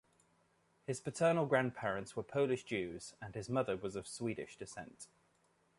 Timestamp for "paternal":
0.99-1.45